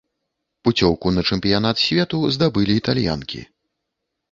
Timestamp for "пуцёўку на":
0.67-1.21